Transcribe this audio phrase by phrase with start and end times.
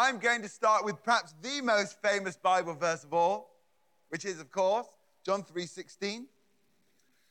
[0.00, 3.54] I'm going to start with perhaps the most famous Bible verse of all,
[4.08, 4.86] which is, of course,
[5.26, 6.26] John 3:16,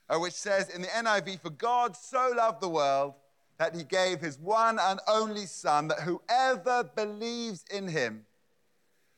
[0.08, 3.16] uh, which says in the NIV, "For God so loved the world
[3.58, 8.28] that he gave his one and only Son, that whoever believes in him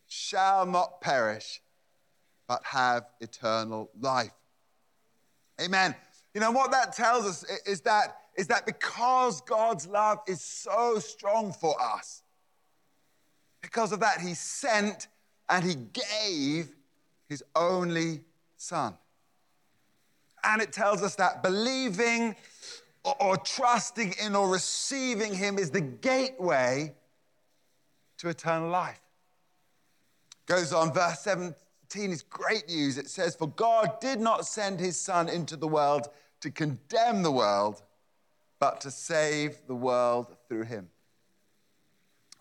[0.07, 1.61] shall not perish,
[2.47, 4.31] but have eternal life."
[5.59, 5.93] Amen.
[6.33, 10.99] You know what that tells us is that is that because God's love is so
[10.99, 12.20] strong for us,
[13.61, 15.07] because of that, He sent
[15.49, 16.73] and He gave
[17.27, 18.21] His only
[18.57, 18.93] Son.
[20.43, 22.35] And it tells us that believing
[23.03, 26.93] or, or trusting in or receiving Him is the gateway
[28.17, 29.01] to eternal life.
[30.45, 31.55] Goes on, verse 17
[32.11, 32.97] is great news.
[32.97, 36.07] It says, For God did not send His Son into the world
[36.41, 37.81] to condemn the world
[38.61, 40.87] but to save the world through him.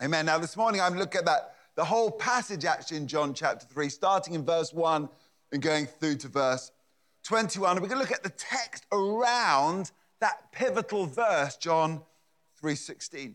[0.02, 0.24] Amen.
[0.24, 3.90] Now, this morning I'm looking at that, the whole passage actually in John chapter 3,
[3.90, 5.06] starting in verse 1
[5.52, 6.72] and going through to verse
[7.24, 7.72] 21.
[7.72, 12.00] And we're going to look at the text around that pivotal verse, John
[12.62, 13.34] 3:16.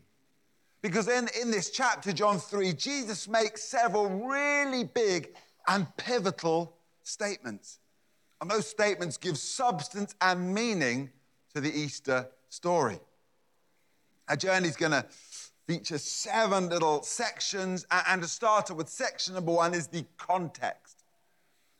[0.81, 5.36] Because in, in this chapter, John 3, Jesus makes several really big
[5.67, 7.78] and pivotal statements.
[8.42, 11.11] And those statements give substance and meaning
[11.54, 13.00] to the Easter story.
[14.28, 15.06] Our journey is going to
[15.67, 21.03] feature seven little sections, and to start with section number one is the context.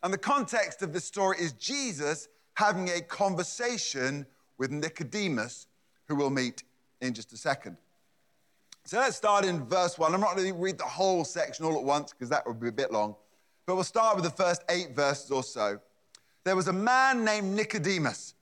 [0.04, 4.26] And the context of this story is Jesus having a conversation
[4.58, 5.68] with Nicodemus,
[6.08, 6.64] who we'll meet
[7.02, 7.78] in just a second.
[8.86, 10.14] So let's start in verse one.
[10.14, 12.68] I'm not going to read the whole section all at once because that would be
[12.68, 13.16] a bit long,
[13.66, 15.80] but we'll start with the first eight verses or so.
[16.44, 18.36] There was a man named Nicodemus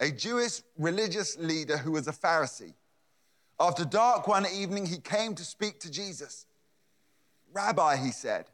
[0.00, 2.72] a Jewish religious leader who was a Pharisee.
[3.60, 6.46] After dark one evening, he came to speak to Jesus.
[7.52, 8.46] Rabbi, he said,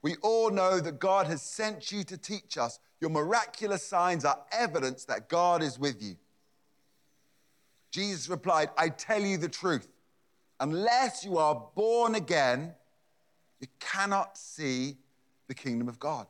[0.00, 2.78] we all know that God has sent you to teach us.
[3.00, 6.16] Your miraculous signs are evidence that God is with you.
[7.90, 9.88] Jesus replied, I tell you the truth.
[10.60, 12.74] Unless you are born again,
[13.60, 14.98] you cannot see
[15.48, 16.26] the kingdom of God.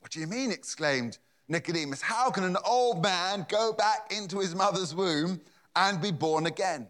[0.00, 0.50] What do you mean?
[0.50, 5.40] exclaimed Nicodemus, how can an old man go back into his mother's womb
[5.76, 6.88] and be born again?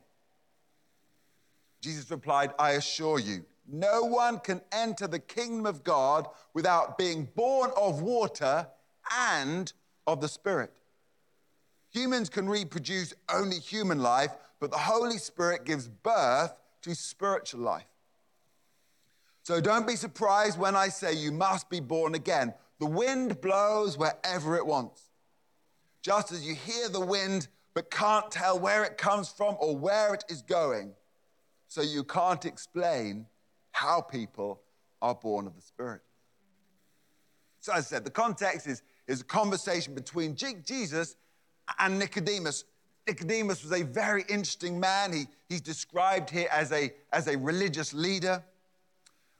[1.80, 7.28] Jesus replied, I assure you, no one can enter the kingdom of God without being
[7.34, 8.66] born of water
[9.12, 9.72] and
[10.06, 10.72] of the Spirit.
[11.90, 16.52] Humans can reproduce only human life, but the Holy Spirit gives birth
[16.82, 17.86] to spiritual life.
[19.42, 22.54] So don't be surprised when I say you must be born again.
[22.80, 25.10] The wind blows wherever it wants.
[26.02, 30.14] Just as you hear the wind but can't tell where it comes from or where
[30.14, 30.94] it is going,
[31.68, 33.26] so you can't explain
[33.72, 34.62] how people
[35.02, 36.00] are born of the Spirit.
[37.60, 41.16] So, as I said, the context is, is a conversation between Jesus
[41.78, 42.64] and Nicodemus.
[43.08, 45.12] Nicodemus was a very interesting man.
[45.12, 48.42] He, he's described here as a, as a religious leader.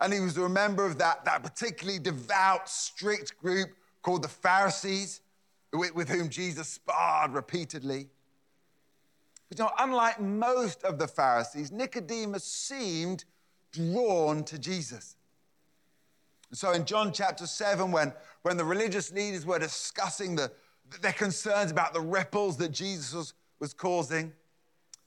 [0.01, 3.71] And he was a member of that, that particularly devout, strict group
[4.03, 5.21] called the Pharisees,
[5.72, 8.09] with, with whom Jesus sparred repeatedly.
[9.54, 13.25] But you know, unlike most of the Pharisees, Nicodemus seemed
[13.72, 15.15] drawn to Jesus.
[16.50, 20.50] And so in John chapter 7, when, when the religious leaders were discussing the,
[21.00, 24.32] their concerns about the ripples that Jesus was, was causing,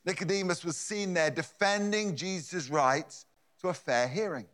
[0.05, 3.25] Nicodemus was seen there defending Jesus' rights
[3.61, 4.45] to a fair hearing.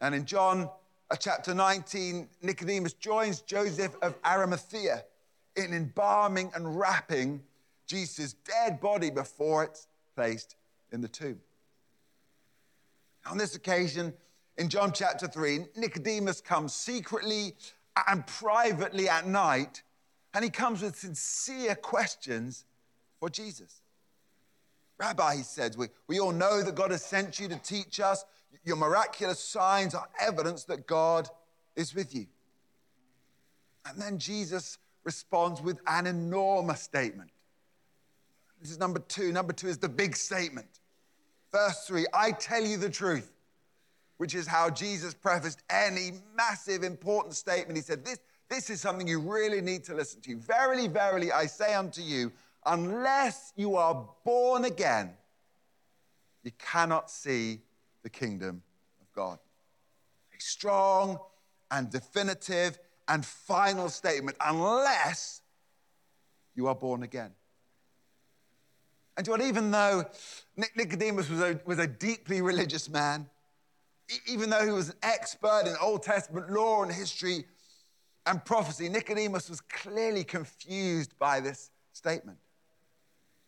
[0.00, 0.70] And in John
[1.10, 5.04] uh, chapter 19, Nicodemus joins Joseph of Arimathea
[5.56, 7.42] in embalming and wrapping
[7.86, 10.56] Jesus' dead body before it's placed
[10.92, 11.40] in the tomb.
[13.30, 14.12] On this occasion,
[14.58, 17.54] in John chapter 3, Nicodemus comes secretly
[18.08, 19.82] and privately at night,
[20.34, 22.64] and he comes with sincere questions
[23.20, 23.80] for Jesus.
[24.98, 28.24] Rabbi, he says, we, we all know that God has sent you to teach us
[28.64, 31.28] your miraculous signs are evidence that God
[31.76, 32.26] is with you.
[33.86, 37.30] And then Jesus responds with an enormous statement.
[38.64, 39.30] This is number two.
[39.30, 40.80] Number two is the big statement.
[41.52, 43.30] Verse three I tell you the truth,
[44.16, 47.76] which is how Jesus prefaced any massive, important statement.
[47.76, 50.38] He said, This, this is something you really need to listen to.
[50.38, 52.32] Verily, verily, I say unto you,
[52.64, 55.10] unless you are born again,
[56.42, 57.60] you cannot see
[58.02, 58.62] the kingdom
[59.02, 59.38] of God.
[60.34, 61.18] A strong
[61.70, 62.78] and definitive
[63.08, 65.42] and final statement, unless
[66.54, 67.32] you are born again.
[69.16, 70.04] And what, even though
[70.56, 73.28] Nicodemus was a, was a deeply religious man,
[74.26, 77.44] even though he was an expert in Old Testament law and history
[78.26, 82.38] and prophecy, Nicodemus was clearly confused by this statement.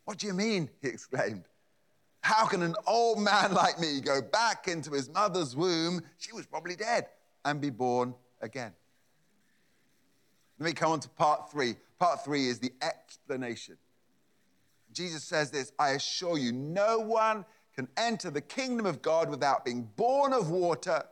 [0.05, 0.71] What do you mean?
[0.83, 1.45] He exclaimed.
[2.21, 6.01] How can an old man like me go back into his mother's womb?
[6.19, 7.07] She was probably dead
[7.45, 8.73] and be born again.
[10.59, 11.77] Let me come on to part three.
[11.99, 13.77] Part three is the explanation.
[14.97, 17.45] Jesus says this I assure you, no one
[17.75, 21.05] can enter the kingdom of God without being born of water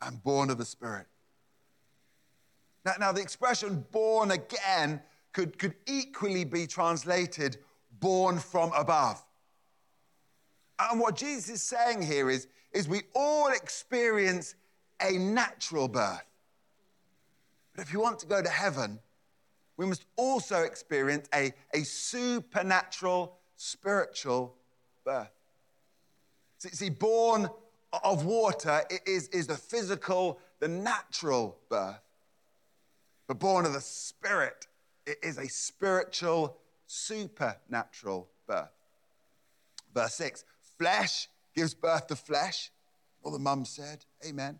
[0.00, 1.06] and born of the Spirit.
[2.84, 7.58] Now, now the expression born again could, could equally be translated
[8.00, 9.22] born from above.
[10.78, 14.54] And what Jesus is saying here is, is we all experience
[15.02, 16.24] a natural birth.
[17.74, 18.98] But if you want to go to heaven,
[19.76, 24.54] we must also experience a, a supernatural, spiritual
[25.04, 25.30] birth.
[26.58, 27.48] See, see, born
[28.04, 32.00] of water is, is the physical, the natural birth.
[33.26, 34.66] But born of the Spirit
[35.06, 36.56] it is a spiritual,
[36.86, 38.70] supernatural birth.
[39.94, 40.44] Verse 6
[40.78, 42.70] flesh gives birth to flesh.
[43.22, 44.58] Well, the mum said, Amen.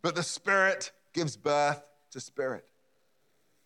[0.00, 1.82] But the Spirit gives birth
[2.12, 2.64] to spirit.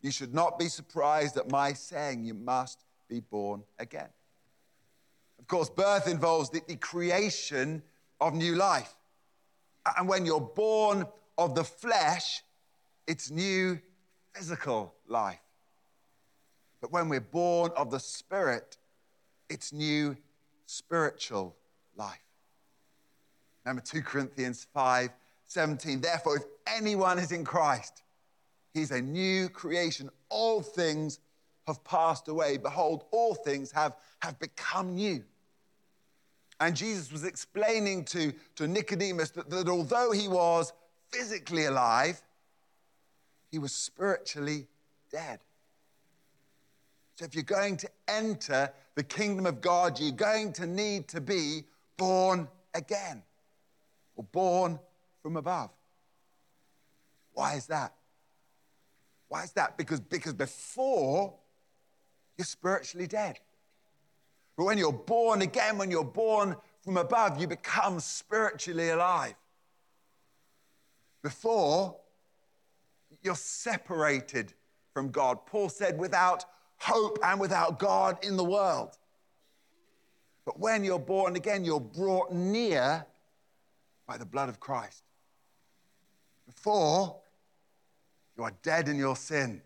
[0.02, 4.08] You should not be surprised at my saying you must be born again.
[5.38, 7.82] Of course, birth involves the, the creation
[8.20, 8.92] of new life.
[9.96, 11.06] And when you're born
[11.38, 12.42] of the flesh,
[13.06, 13.80] it's new
[14.34, 15.40] physical life.
[16.80, 18.76] But when we're born of the Spirit,
[19.48, 20.16] it's new
[20.66, 21.54] spiritual
[21.96, 22.18] life.
[23.64, 25.10] Remember 2 Corinthians 5
[25.46, 26.00] 17.
[26.00, 28.02] Therefore, if anyone is in Christ,
[28.74, 30.10] he's a new creation.
[30.28, 31.18] All things
[31.66, 32.56] have passed away.
[32.56, 35.22] Behold, all things have, have become new.
[36.60, 40.72] And Jesus was explaining to, to Nicodemus that, that although he was
[41.10, 42.20] physically alive,
[43.50, 44.66] he was spiritually
[45.10, 45.40] dead.
[47.16, 51.20] So if you're going to enter the kingdom of God, you're going to need to
[51.20, 51.64] be
[51.96, 53.22] born again
[54.16, 54.78] or born
[55.22, 55.70] from above.
[57.34, 57.94] Why is that?
[59.32, 59.78] Why is that?
[59.78, 61.32] Because, because before,
[62.36, 63.40] you're spiritually dead.
[64.58, 69.32] But when you're born again, when you're born from above, you become spiritually alive.
[71.22, 71.96] Before,
[73.22, 74.52] you're separated
[74.92, 75.46] from God.
[75.46, 76.44] Paul said, without
[76.76, 78.98] hope and without God in the world.
[80.44, 83.06] But when you're born again, you're brought near
[84.06, 85.04] by the blood of Christ.
[86.44, 87.21] Before,
[88.42, 89.62] you are dead in your sin.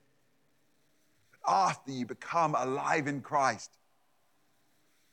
[1.30, 3.70] But after you become alive in Christ,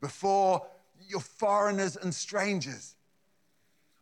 [0.02, 0.66] before
[1.08, 2.96] you're foreigners and strangers.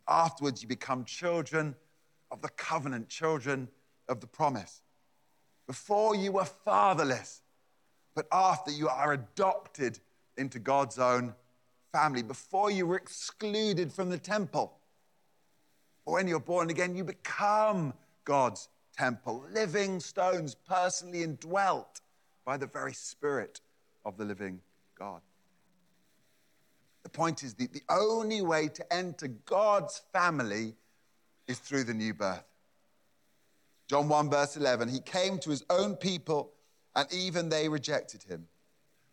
[0.08, 1.76] Afterwards, you become children
[2.32, 3.68] of the covenant, children
[4.10, 4.82] of the promise.
[5.68, 7.42] Before you were fatherless,
[8.16, 10.00] but after you are adopted
[10.38, 11.36] into God's own
[11.92, 12.24] family.
[12.24, 14.74] Before you were excluded from the temple.
[16.06, 17.94] Or when you're born again, you become
[18.26, 18.68] God's
[19.02, 22.02] temple, living stones personally indwelt
[22.46, 23.60] by the very Spirit
[24.06, 24.62] of the living
[24.96, 25.22] God.
[27.02, 30.76] The point is, that the only way to enter God's family
[31.48, 32.44] is through the new birth.
[33.88, 36.52] John 1, verse 11, he came to his own people,
[36.96, 38.48] and even they rejected him.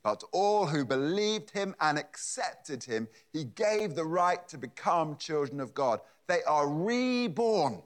[0.02, 5.60] But all who believed him and accepted him, he gave the right to become children
[5.60, 6.00] of God.
[6.26, 7.82] They are reborn,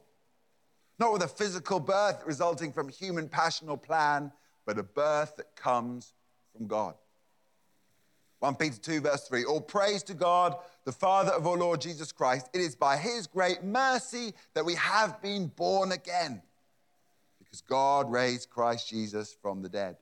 [1.02, 4.30] not with a physical birth resulting from human passion or plan,
[4.64, 6.12] but a birth that comes
[6.56, 6.94] from God.
[8.38, 10.54] 1 Peter 2, verse 3 All praise to God,
[10.84, 12.48] the Father of our Lord Jesus Christ.
[12.54, 16.40] It is by his great mercy that we have been born again
[17.40, 19.96] because God raised Christ Jesus from the dead.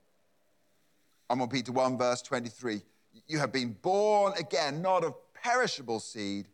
[1.30, 2.82] I'm 1 Peter 1, verse 23
[3.26, 6.48] You have been born again, not of perishable seed,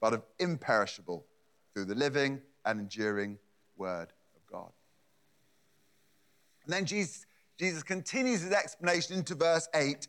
[0.00, 1.26] but of imperishable,
[1.74, 3.38] through the living and enduring
[3.76, 4.70] word of God.
[6.64, 7.26] And then Jesus,
[7.58, 10.08] Jesus continues his explanation into verse 8.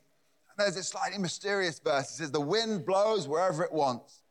[0.58, 2.12] There's a slightly mysterious verse.
[2.12, 4.22] It says, The wind blows wherever it wants.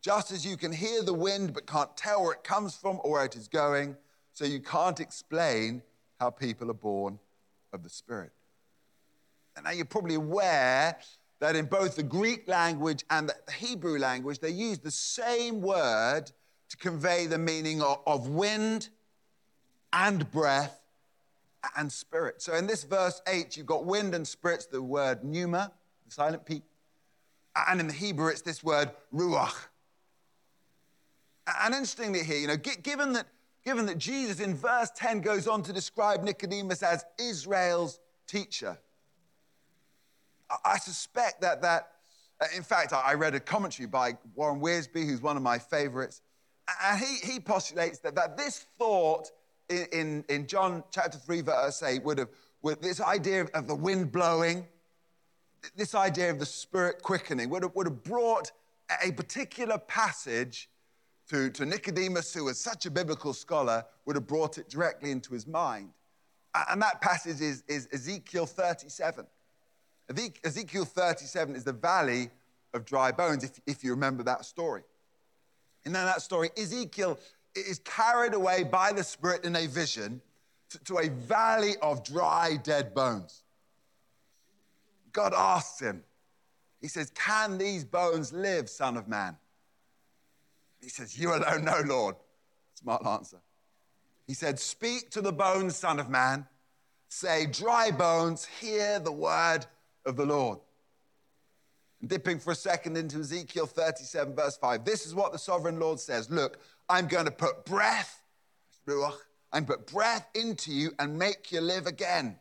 [0.00, 3.12] Just as you can hear the wind but can't tell where it comes from or
[3.12, 3.96] where it is going,
[4.32, 5.82] so you can't explain
[6.20, 7.18] how people are born
[7.72, 8.30] of the Spirit.
[9.56, 10.96] And now you're probably aware
[11.40, 16.30] that in both the Greek language and the Hebrew language, they use the same word
[16.70, 18.88] to convey the meaning of, wind
[19.92, 20.80] and breath
[21.76, 22.42] and spirit.
[22.42, 25.72] So in this verse 8, you've got wind and spirit, the word pneuma,
[26.06, 26.62] the silent P.
[27.68, 29.54] And in the Hebrew, it's this word ruach.
[31.62, 33.26] And interestingly here, you know, given that,
[33.64, 38.78] given that Jesus in verse 10 goes on to describe Nicodemus as Israel's teacher,
[40.64, 41.92] I suspect that that,
[42.40, 46.22] uh, in fact, I read a commentary by Warren Wiersbe, who's one of my favorites,
[46.82, 49.30] and he, he postulates that, that this thought
[49.68, 52.28] in, in, in John chapter 3, verse 8, would have,
[52.62, 54.66] with this idea of the wind blowing,
[55.76, 58.52] this idea of the spirit quickening, would have, would have brought
[59.04, 60.68] a particular passage
[61.28, 65.34] to, to Nicodemus, who was such a biblical scholar, would have brought it directly into
[65.34, 65.90] his mind.
[66.70, 69.26] And that passage is, is Ezekiel 37.
[70.42, 72.30] Ezekiel 37 is the valley
[72.72, 74.82] of dry bones, if, if you remember that story.
[75.84, 77.18] And then that story, Ezekiel
[77.54, 80.20] is carried away by the Spirit in a vision
[80.70, 83.42] to, to a valley of dry, dead bones.
[85.12, 86.04] God asks him,
[86.80, 89.36] He says, Can these bones live, Son of Man?
[90.80, 92.16] He says, You alone know, Lord.
[92.74, 93.38] Smart answer.
[94.26, 96.46] He said, Speak to the bones, Son of Man.
[97.08, 99.66] Say, Dry bones, hear the word
[100.04, 100.58] of the Lord.
[102.06, 104.84] Dipping for a second into Ezekiel 37, verse 5.
[104.84, 108.22] This is what the sovereign Lord says Look, I'm going to put breath,
[108.86, 109.16] ruach,
[109.52, 112.38] I'm put breath into you and make you live again.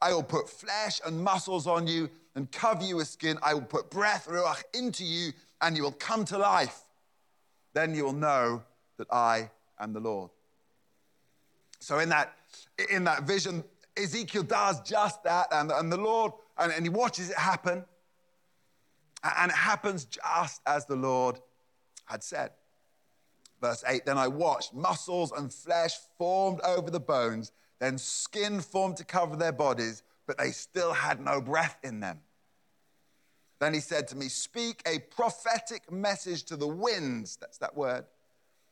[0.00, 3.38] I will put flesh and muscles on you and cover you with skin.
[3.42, 6.82] I will put breath, ruach, into you and you will come to life.
[7.72, 8.62] Then you will know
[8.98, 9.50] that I
[9.80, 10.30] am the Lord.
[11.80, 12.34] So in that,
[12.90, 13.64] in that vision,
[13.96, 17.84] Ezekiel does just that, and, and the Lord, and, and he watches it happen.
[19.38, 21.40] And it happens just as the Lord
[22.06, 22.50] had said.
[23.60, 28.96] Verse 8 Then I watched, muscles and flesh formed over the bones, then skin formed
[28.98, 32.20] to cover their bodies, but they still had no breath in them.
[33.58, 37.36] Then he said to me, Speak a prophetic message to the winds.
[37.36, 38.04] That's that word.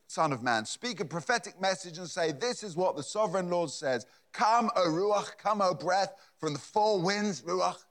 [0.07, 3.71] Son of man, speak a prophetic message and say, This is what the sovereign Lord
[3.71, 4.05] says.
[4.33, 7.83] Come, O Ruach, come, O breath, from the four winds, Ruach.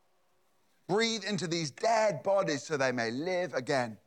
[0.88, 3.98] Breathe into these dead bodies so they may live again.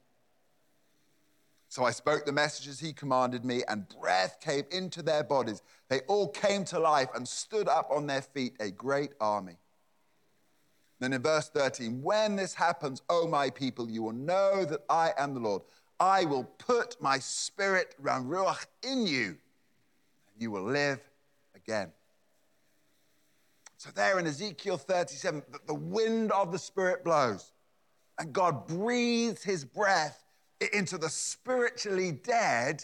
[1.69, 5.61] So I spoke the messages he commanded me, and breath came into their bodies.
[5.89, 9.57] They all came to life and stood up on their feet, a great army.
[10.99, 15.13] Then in verse 13, when this happens, O my people, you will know that I
[15.17, 15.61] am the Lord.
[15.99, 19.37] I will put my spirit, Ruach, in you,
[20.33, 21.01] and you will live
[21.55, 21.91] again.
[23.87, 27.53] So, there in Ezekiel 37, the wind of the Spirit blows,
[28.19, 30.25] and God breathes his breath
[30.73, 32.83] into the spiritually dead,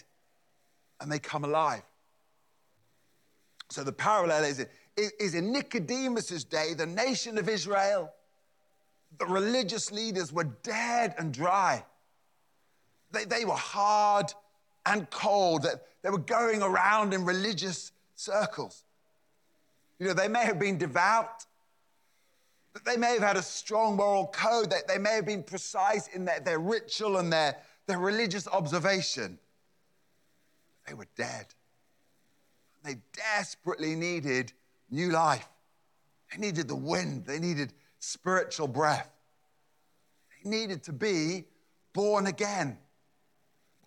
[1.02, 1.82] and they come alive.
[3.68, 4.64] So, the parallel is,
[4.96, 8.10] is in Nicodemus's day, the nation of Israel,
[9.18, 11.84] the religious leaders were dead and dry.
[13.12, 14.32] They, they were hard
[14.86, 15.66] and cold.
[16.00, 18.84] They were going around in religious circles.
[19.98, 21.44] You know, they may have been devout.
[22.84, 24.70] They may have had a strong moral code.
[24.70, 29.38] They, they may have been precise in their, their ritual and their, their religious observation.
[30.86, 31.46] They were dead.
[32.84, 34.52] They desperately needed
[34.90, 35.48] new life.
[36.30, 37.24] They needed the wind.
[37.26, 39.10] They needed spiritual breath.
[40.42, 41.44] They needed to be
[41.92, 42.78] born again.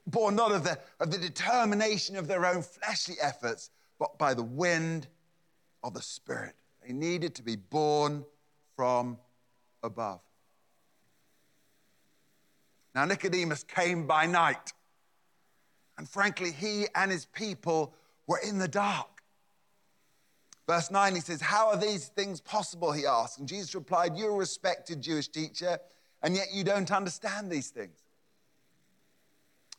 [0.07, 4.43] Born not of the, of the determination of their own fleshly efforts, but by the
[4.43, 5.07] wind
[5.83, 6.53] of the Spirit.
[6.85, 8.25] They needed to be born
[8.75, 9.17] from
[9.83, 10.19] above.
[12.95, 14.73] Now, Nicodemus came by night,
[15.97, 17.93] and frankly, he and his people
[18.25, 19.21] were in the dark.
[20.67, 22.91] Verse 9, he says, How are these things possible?
[22.91, 23.39] He asked.
[23.39, 25.79] And Jesus replied, You're a respected Jewish teacher,
[26.21, 27.97] and yet you don't understand these things.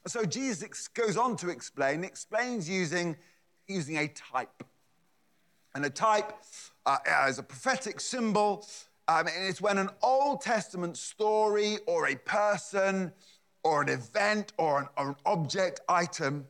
[0.06, 3.16] So Jesus goes on to explain, explains using,
[3.66, 4.64] using a type.
[5.74, 6.32] And a type
[6.86, 6.98] uh,
[7.28, 8.66] is a prophetic symbol,
[9.08, 13.12] um, and it's when an Old Testament story or a person
[13.62, 16.46] or an event or an, or an object item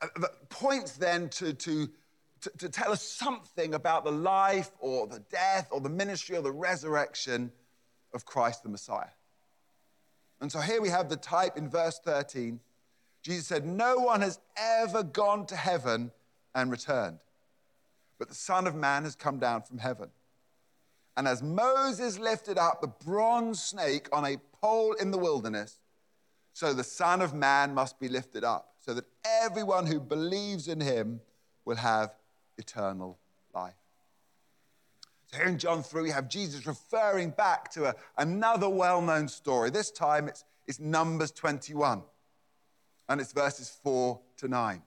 [0.00, 0.08] uh,
[0.48, 1.88] points then to, to,
[2.42, 6.42] to, to tell us something about the life or the death or the ministry or
[6.42, 7.50] the resurrection
[8.12, 9.08] of Christ the Messiah.
[10.40, 12.60] And so here we have the type in verse 13.
[13.22, 16.10] Jesus said, No one has ever gone to heaven
[16.54, 17.18] and returned
[18.24, 20.08] but the Son of Man has come down from heaven.
[21.14, 25.78] And as Moses lifted up the bronze snake on a pole in the wilderness,
[26.54, 29.04] so the Son of Man must be lifted up, so that
[29.42, 31.20] everyone who believes in him
[31.66, 32.14] will have
[32.56, 33.18] eternal
[33.54, 33.74] life.
[35.26, 39.28] So here in John 3, we have Jesus referring back to a, another well known
[39.28, 39.68] story.
[39.68, 42.00] This time it's, it's Numbers 21,
[43.06, 44.82] and it's verses 4 to 9.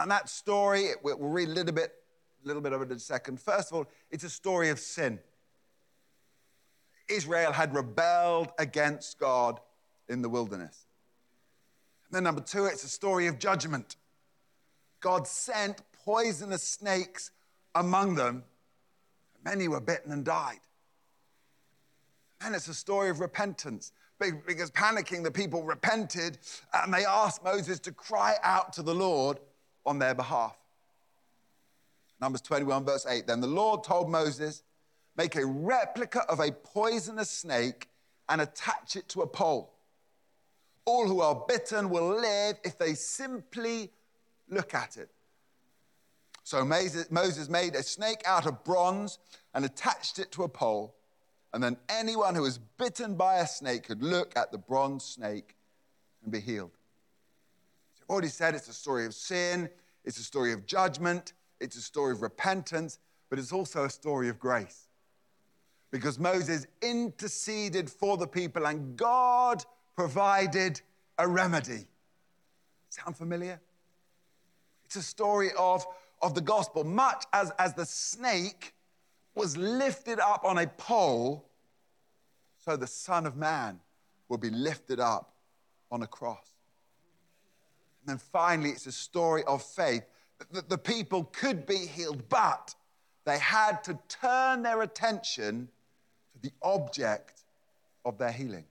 [0.00, 1.92] And that story, we'll read a little bit,
[2.46, 3.40] little bit of it in a second.
[3.40, 5.18] First of all, it's a story of sin.
[7.08, 9.60] Israel had rebelled against God
[10.08, 10.86] in the wilderness.
[12.08, 13.96] And then, number two, it's a story of judgment.
[15.00, 17.30] God sent poisonous snakes
[17.74, 18.44] among them.
[19.44, 20.60] Many were bitten and died.
[22.42, 26.38] And it's a story of repentance because panicking, the people repented
[26.74, 29.38] and they asked Moses to cry out to the Lord
[29.86, 30.56] on their behalf.
[32.20, 33.26] Numbers 21, verse 8.
[33.26, 34.62] Then the Lord told Moses,
[35.16, 37.88] Make a replica of a poisonous snake
[38.28, 39.74] and attach it to a pole.
[40.84, 43.90] All who are bitten will live if they simply
[44.48, 45.10] look at it.
[46.42, 49.18] So Moses made a snake out of bronze
[49.54, 50.94] and attached it to a pole.
[51.52, 55.56] And then anyone who was bitten by a snake could look at the bronze snake
[56.22, 56.72] and be healed.
[57.94, 59.68] So I've already said it's a story of sin,
[60.04, 62.98] it's a story of judgment, it's a story of repentance,
[63.28, 64.88] but it's also a story of grace.
[65.90, 69.64] Because Moses interceded for the people and God
[69.96, 70.80] provided
[71.18, 71.86] a remedy.
[72.88, 73.60] Sound familiar?
[74.84, 75.86] It's a story of,
[76.22, 78.74] of the gospel, much as, as the snake
[79.34, 81.48] was lifted up on a pole,
[82.58, 83.78] so the Son of Man
[84.28, 85.34] will be lifted up
[85.90, 86.54] on a cross.
[88.00, 90.04] And then finally, it's a story of faith
[90.52, 92.74] that the people could be healed, but
[93.24, 95.68] they had to turn their attention
[96.32, 97.42] to the object
[98.04, 98.64] of their healing.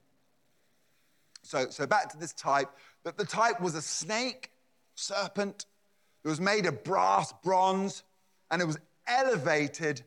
[1.43, 2.69] So, so back to this type,
[3.03, 4.51] that the type was a snake,
[4.95, 5.65] serpent,
[6.23, 8.03] it was made of brass, bronze,
[8.51, 10.03] and it was elevated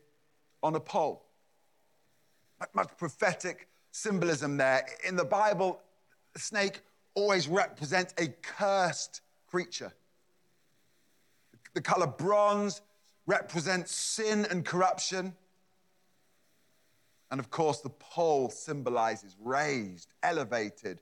[0.61, 1.25] on a pole.
[2.73, 4.85] Much prophetic symbolism there.
[5.05, 5.81] In the Bible,
[6.35, 6.81] a snake
[7.15, 9.91] always represents a cursed creature.
[11.73, 12.81] The color bronze
[13.25, 15.33] represents sin and corruption.
[17.31, 21.01] And of course, the pole symbolizes raised, elevated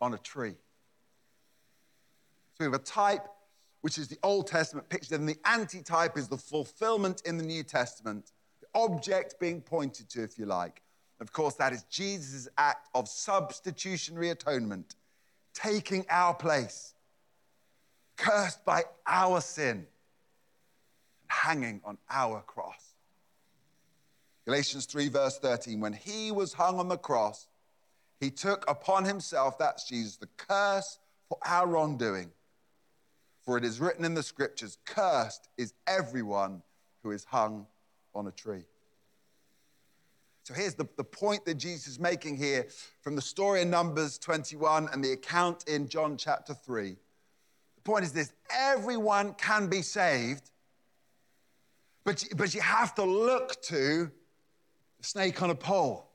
[0.00, 0.54] on a tree.
[2.54, 3.26] So we have a type
[3.80, 7.62] which is the Old Testament picture, and the antitype is the fulfillment in the New
[7.62, 10.82] Testament, the object being pointed to, if you like.
[11.20, 14.96] Of course, that is Jesus' act of substitutionary atonement,
[15.54, 16.94] taking our place,
[18.18, 19.86] cursed by our sin,
[21.28, 22.94] hanging on our cross.
[24.44, 27.48] Galatians 3, verse 13 when he was hung on the cross,
[28.20, 32.30] he took upon himself, that's Jesus, the curse for our wrongdoing
[33.48, 36.60] for it is written in the scriptures, Cursed is everyone
[37.02, 37.66] who is hung
[38.14, 38.66] on a tree.
[40.42, 42.66] So here's the, the point that Jesus is making here
[43.00, 46.98] from the story in Numbers 21 and the account in John chapter 3.
[47.88, 50.50] Point is this everyone can be saved,
[52.04, 54.10] but, but you have to look to
[54.98, 56.06] the snake on a pole.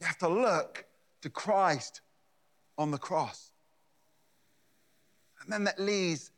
[0.00, 0.84] You have to look
[1.20, 2.00] to Christ
[2.76, 3.52] on the cross.
[5.40, 6.32] And then that leads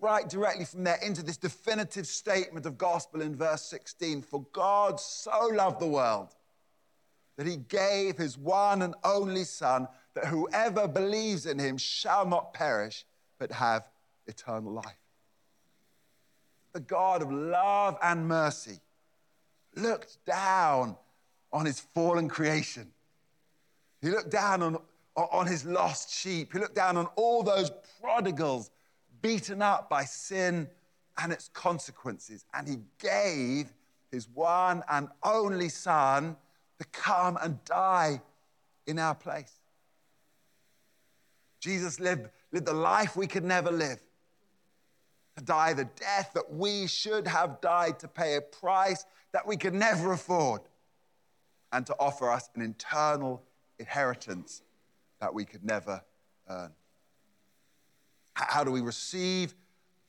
[0.00, 4.98] right directly from there into this definitive statement of gospel in verse 16 For God
[4.98, 6.34] so loved the world
[7.36, 12.52] that he gave his one and only Son, that whoever believes in him shall not
[12.52, 13.06] perish,
[13.38, 13.88] but have
[14.26, 14.96] eternal life.
[16.72, 18.80] The God of love and mercy
[19.76, 20.96] looked down
[21.52, 22.90] on his fallen creation.
[24.00, 24.78] He looked down on,
[25.16, 26.52] on his lost sheep.
[26.52, 27.70] He looked down on all those
[28.00, 28.70] prodigals
[29.22, 30.68] beaten up by sin
[31.18, 32.44] and its consequences.
[32.52, 33.72] And he gave
[34.10, 36.36] his one and only Son
[36.78, 38.20] to come and die
[38.86, 39.52] in our place.
[41.64, 43.98] Jesus lived, lived the life we could never live,
[45.34, 49.56] to die the death that we should have died, to pay a price that we
[49.56, 50.60] could never afford,
[51.72, 53.42] and to offer us an eternal
[53.78, 54.60] inheritance
[55.20, 56.02] that we could never
[56.50, 56.70] earn.
[58.34, 59.54] How do we receive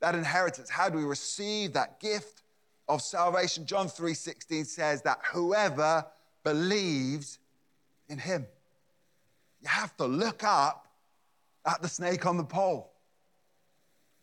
[0.01, 0.69] that inheritance?
[0.69, 2.43] How do we receive that gift
[2.89, 3.65] of salvation?
[3.65, 6.05] John 3:16 says that whoever
[6.43, 7.39] believes
[8.09, 8.45] in him.
[9.61, 10.84] You have to look up
[11.65, 12.91] at the snake on the pole.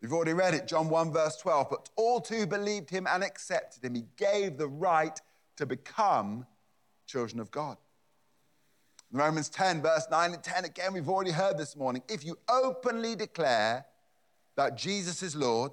[0.00, 1.70] You've already read it, John 1, verse 12.
[1.70, 5.18] But all who believed him and accepted him, he gave the right
[5.56, 6.46] to become
[7.06, 7.76] children of God.
[9.12, 12.02] Romans 10, verse 9 and 10, again, we've already heard this morning.
[12.08, 13.84] If you openly declare
[14.56, 15.70] that Jesus is Lord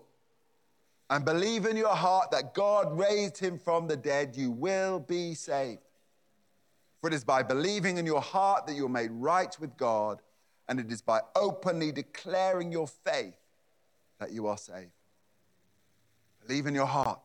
[1.10, 5.34] and believe in your heart that God raised him from the dead, you will be
[5.34, 5.80] saved.
[7.02, 10.22] For it is by believing in your heart that you are made right with God,
[10.70, 13.36] and it is by openly declaring your faith
[14.20, 14.92] that you are saved.
[16.46, 17.20] Believe in your heart.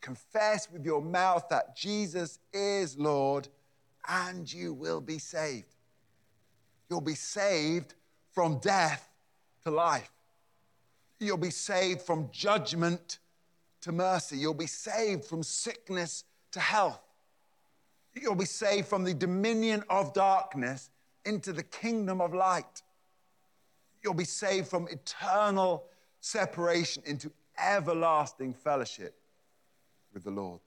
[0.00, 3.48] Confess with your mouth that Jesus is Lord,
[4.08, 5.74] and you will be saved.
[6.88, 7.94] You'll be saved
[8.32, 9.10] from death
[9.64, 10.10] to life.
[11.20, 13.18] You'll be saved from judgment
[13.82, 14.38] to mercy.
[14.38, 17.02] You'll be saved from sickness to health.
[18.14, 20.88] You'll be saved from the dominion of darkness
[21.24, 22.82] into the kingdom of light.
[24.02, 25.84] You'll be saved from eternal
[26.20, 29.14] separation into everlasting fellowship
[30.12, 30.60] with the Lord.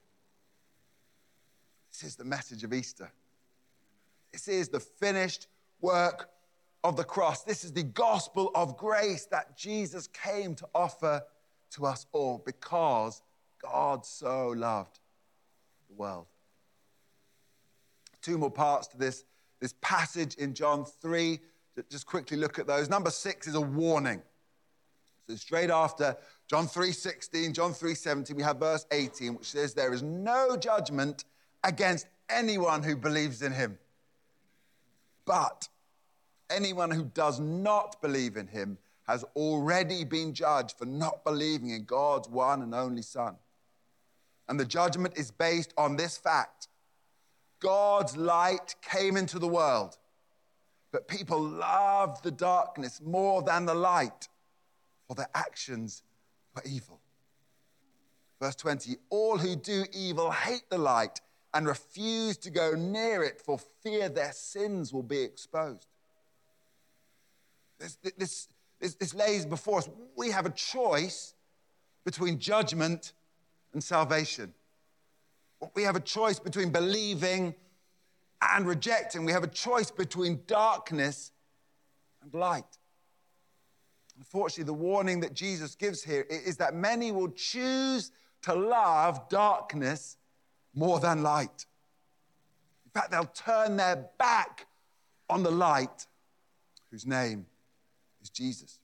[1.91, 3.11] This is the message of Easter.
[4.31, 5.47] This is the finished
[5.81, 6.29] work
[6.83, 7.43] of the cross.
[7.43, 11.21] This is the gospel of grace that Jesus came to offer
[11.71, 13.21] to us all because
[13.61, 14.99] God so loved
[15.87, 16.27] the world.
[18.21, 19.23] Two more parts to this,
[19.59, 21.39] this passage in John 3.
[21.89, 22.89] Just quickly look at those.
[22.89, 24.21] Number six is a warning.
[25.27, 26.15] So straight after
[26.47, 31.25] John 3:16, John 3:17, we have verse 18, which says, There is no judgment
[31.63, 33.79] against anyone who believes in him.
[35.25, 35.67] But
[36.49, 41.85] anyone who does not believe in him has already been judged for not believing in
[41.85, 43.35] God's one and only Son.
[44.47, 46.67] And the judgment is based on this fact
[47.59, 49.97] God's light came into the world,
[50.91, 54.27] but people loved the darkness more than the light,
[55.07, 56.03] for their actions
[56.55, 56.99] were evil.
[58.41, 61.21] Verse 20 All who do evil hate the light
[61.53, 65.87] and refuse to go near it for fear their sins will be exposed.
[67.79, 68.47] This, this,
[68.79, 69.89] this, this lays before us.
[70.17, 71.33] We have a choice
[72.03, 73.13] between judgment
[73.73, 74.53] and salvation.
[75.75, 77.55] We have a choice between believing
[78.41, 79.25] and rejecting.
[79.25, 81.31] We have a choice between darkness
[82.21, 82.77] and light.
[84.17, 88.11] Unfortunately, the warning that Jesus gives here is that many will choose
[88.43, 90.17] to love darkness
[90.73, 91.65] more than light.
[92.85, 94.67] In fact, they'll turn their back
[95.29, 96.07] on the light
[96.91, 97.45] whose name
[98.21, 98.79] is Jesus.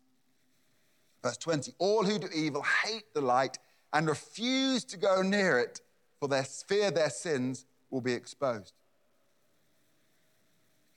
[1.23, 3.57] Verse 20 All who do evil hate the light
[3.93, 5.81] and refuse to go near it,
[6.21, 8.73] for their fear their sins will be exposed.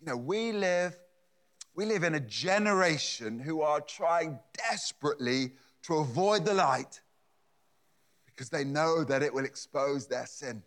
[0.01, 0.95] You know, we live,
[1.75, 5.53] we live in a generation who are trying desperately
[5.85, 7.01] to avoid the light
[8.27, 10.63] because they know that it will expose their sin.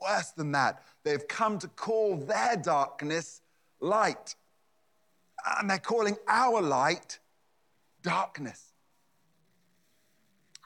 [0.00, 3.42] Worse than that, they've come to call their darkness
[3.78, 4.34] light
[5.58, 7.20] and they're calling our light
[8.02, 8.71] darkness.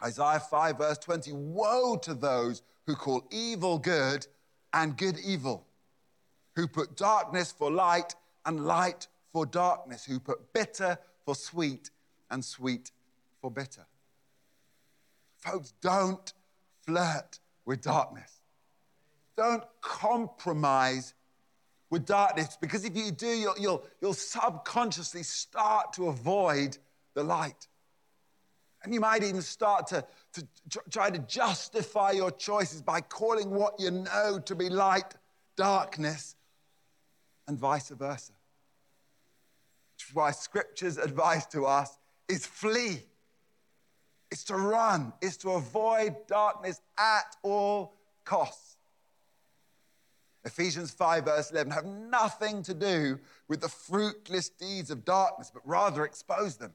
[0.02, 4.26] Isaiah 5, verse 20 Woe to those who call evil good
[4.72, 5.66] and good evil,
[6.54, 11.90] who put darkness for light and light for darkness, who put bitter for sweet
[12.30, 12.90] and sweet
[13.40, 13.86] for bitter.
[15.38, 16.32] Folks, don't
[16.82, 18.40] flirt with darkness.
[19.36, 21.14] Don't compromise
[21.90, 26.78] with darkness because if you do, you'll, you'll, you'll subconsciously start to avoid
[27.14, 27.66] the light.
[28.86, 30.46] And you might even start to, to
[30.90, 35.12] try to justify your choices by calling what you know to be light
[35.56, 36.36] darkness
[37.48, 38.32] and vice versa.
[39.96, 43.02] Which is why scripture's advice to us is flee.
[44.30, 47.92] It's to run, it's to avoid darkness at all
[48.24, 48.76] costs.
[50.44, 53.18] Ephesians 5, verse 11, have nothing to do
[53.48, 56.72] with the fruitless deeds of darkness, but rather expose them.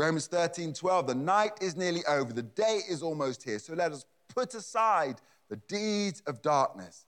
[0.00, 3.92] Romans 13, 12, the night is nearly over, the day is almost here, so let
[3.92, 7.04] us put aside the deeds of darkness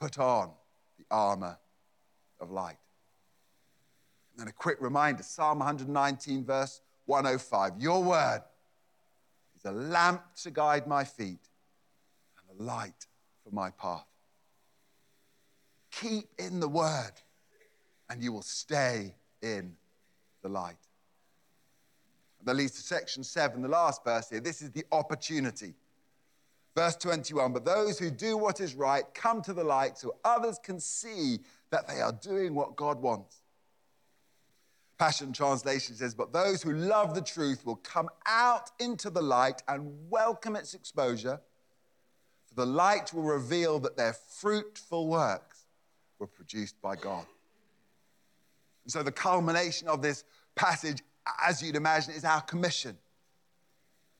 [0.00, 0.50] put on
[0.96, 1.58] the armor
[2.40, 2.78] of light.
[4.30, 8.40] And then a quick reminder Psalm 119, verse 105 Your word
[9.58, 11.50] is a lamp to guide my feet
[12.38, 13.06] and a light
[13.44, 14.06] for my path.
[15.90, 17.12] Keep in the word,
[18.08, 19.76] and you will stay in
[20.42, 20.87] the light.
[22.48, 24.40] That leads to section seven, the last verse here.
[24.40, 25.74] This is the opportunity.
[26.74, 30.58] Verse 21 But those who do what is right come to the light so others
[30.58, 33.42] can see that they are doing what God wants.
[34.98, 39.62] Passion Translation says, But those who love the truth will come out into the light
[39.68, 41.38] and welcome its exposure
[42.46, 45.66] for the light will reveal that their fruitful works
[46.18, 47.26] were produced by God.
[48.84, 51.02] And so, the culmination of this passage
[51.42, 52.96] as you'd imagine, is our commission,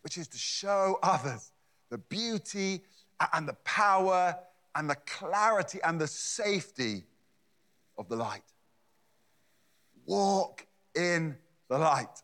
[0.03, 1.53] which is to show others
[1.90, 2.83] the beauty
[3.33, 4.37] and the power
[4.75, 7.05] and the clarity and the safety
[7.97, 8.42] of the light.
[10.07, 11.37] Walk in
[11.68, 12.23] the light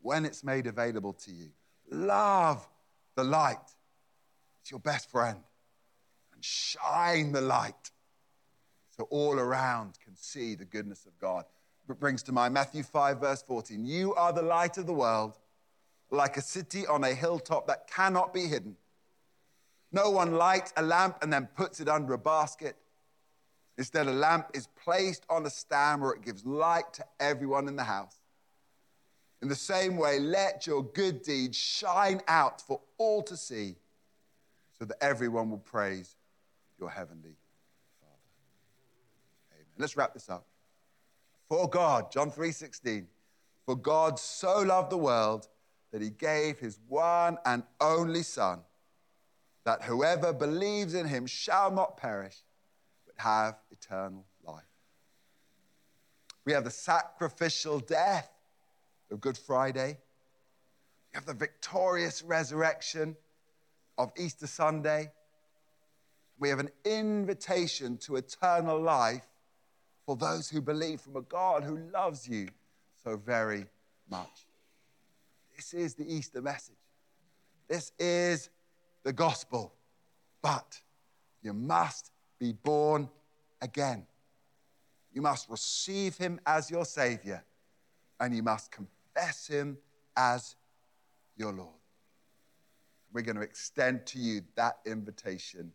[0.00, 1.50] when it's made available to you.
[1.90, 2.66] Love
[3.16, 3.56] the light.
[4.60, 5.38] It's your best friend.
[6.34, 7.90] And shine the light
[8.96, 11.44] so all around can see the goodness of God.
[11.98, 13.84] Brings to mind Matthew 5, verse 14.
[13.84, 15.38] You are the light of the world,
[16.10, 18.76] like a city on a hilltop that cannot be hidden.
[19.92, 22.76] No one lights a lamp and then puts it under a basket.
[23.76, 27.76] Instead, a lamp is placed on a stand where it gives light to everyone in
[27.76, 28.18] the house.
[29.42, 33.76] In the same way, let your good deeds shine out for all to see
[34.78, 36.16] so that everyone will praise
[36.78, 37.36] your heavenly
[38.00, 38.12] Father.
[39.54, 39.66] Amen.
[39.78, 40.46] Let's wrap this up.
[41.52, 43.08] For God, John 3:16,
[43.66, 45.48] for God so loved the world
[45.90, 48.64] that he gave his one and only son
[49.64, 52.42] that whoever believes in him shall not perish
[53.04, 54.64] but have eternal life.
[56.46, 58.32] We have the sacrificial death
[59.10, 59.98] of Good Friday.
[61.12, 63.14] We have the victorious resurrection
[63.98, 65.12] of Easter Sunday.
[66.38, 69.28] We have an invitation to eternal life
[70.06, 72.48] for those who believe from a God who loves you
[73.04, 73.66] so very
[74.10, 74.46] much.
[75.56, 76.74] This is the Easter message.
[77.68, 78.50] This is
[79.04, 79.72] the gospel.
[80.42, 80.80] But
[81.42, 83.08] you must be born
[83.60, 84.06] again.
[85.12, 87.44] You must receive him as your Savior,
[88.18, 89.78] and you must confess him
[90.16, 90.56] as
[91.36, 91.68] your Lord.
[93.12, 95.72] We're going to extend to you that invitation.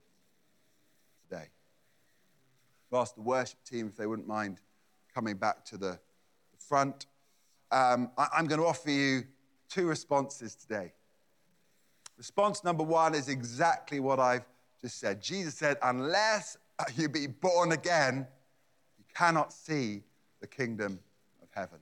[2.92, 4.60] I've asked the worship team if they wouldn't mind
[5.14, 6.00] coming back to the,
[6.52, 7.08] the front.
[7.72, 9.24] Um, I, I'm going to offer you
[9.70, 10.94] two responses today.
[12.18, 14.46] Response number one is exactly what I've
[14.82, 15.22] just said.
[15.22, 16.58] Jesus said, Unless
[16.96, 18.28] you be born again,
[18.98, 20.04] you cannot see
[20.40, 21.00] the kingdom
[21.42, 21.80] of heaven.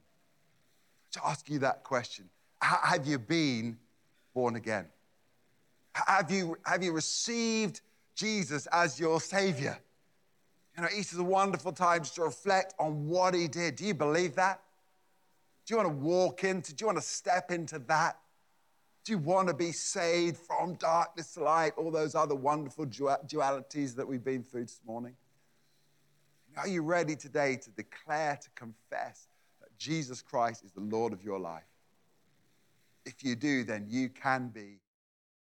[1.12, 2.30] To ask you that question
[2.62, 3.78] Have you been
[4.34, 4.88] born again?
[5.94, 7.82] Have you, have you received
[8.16, 9.78] Jesus as your Savior?
[10.76, 13.78] You know, Easter's a wonderful time to reflect on what He did.
[13.78, 14.62] Do you believe that?
[15.66, 18.20] Do you want to walk into, do you want to step into that?
[19.04, 21.74] Do you want to be saved from darkness to light?
[21.78, 25.16] All those other wonderful dualities that we've been through this morning.
[26.58, 29.28] Are you ready today to declare, to confess
[29.62, 31.64] that Jesus Christ is the Lord of your life?
[33.06, 34.80] If you do, then you can be.